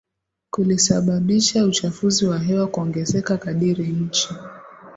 kulisababisha 0.49 1.65
uchafuzi 1.65 2.25
wa 2.25 2.39
hewa 2.39 2.67
kuongezeka 2.67 3.37
kadiri 3.37 3.87
nchi 3.87 4.29